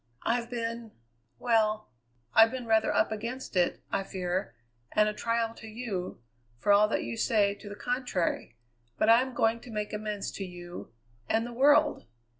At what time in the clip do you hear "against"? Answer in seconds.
3.11-3.55